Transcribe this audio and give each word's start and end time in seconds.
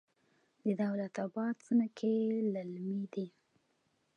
د 0.63 0.65
دولت 0.81 1.13
اباد 1.25 1.55
ځمکې 1.67 2.13
للمي 2.53 3.03
دي 3.13 3.27